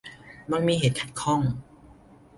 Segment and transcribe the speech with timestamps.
[0.51, 1.41] มักมีเหตุขัดข้อง